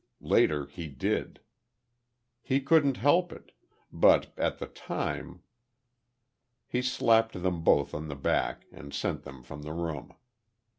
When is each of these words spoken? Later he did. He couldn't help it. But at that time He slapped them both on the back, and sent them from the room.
Later 0.23 0.65
he 0.65 0.87
did. 0.87 1.41
He 2.41 2.59
couldn't 2.59 2.97
help 2.97 3.31
it. 3.31 3.51
But 3.93 4.33
at 4.35 4.57
that 4.57 4.73
time 4.73 5.43
He 6.65 6.81
slapped 6.81 7.33
them 7.43 7.61
both 7.63 7.93
on 7.93 8.07
the 8.07 8.15
back, 8.15 8.65
and 8.71 8.95
sent 8.95 9.21
them 9.21 9.43
from 9.43 9.61
the 9.61 9.73
room. 9.73 10.15